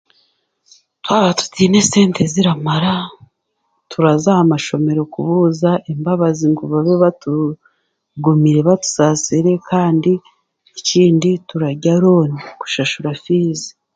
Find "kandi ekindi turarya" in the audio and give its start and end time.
9.69-11.93